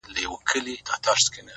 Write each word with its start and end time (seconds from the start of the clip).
نو 0.23 0.31
گراني 0.47 0.75
تاته 0.87 1.09
وايم” 1.15 1.47